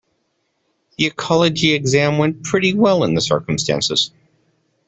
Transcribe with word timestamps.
The 0.97 1.05
ecology 1.05 1.73
exam 1.73 2.17
went 2.17 2.41
pretty 2.41 2.73
well 2.73 3.03
in 3.03 3.13
the 3.13 3.21
circumstances. 3.21 4.09